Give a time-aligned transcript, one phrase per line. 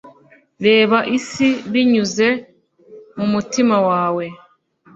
[0.65, 2.27] reba isi binyuze
[3.17, 3.75] mu mutima
[4.15, 4.25] we